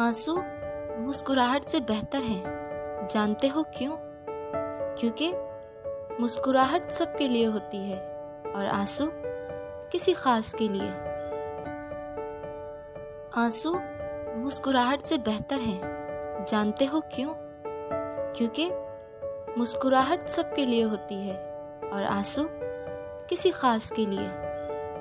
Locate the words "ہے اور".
7.92-8.66, 21.30-22.04